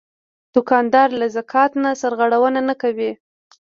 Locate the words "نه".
1.83-1.89, 2.69-2.75